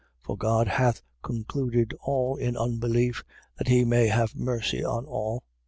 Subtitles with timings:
[0.01, 0.07] 11:32.
[0.25, 3.23] For God hath concluded all in unbelief,
[3.59, 5.43] that he may have mercy on all.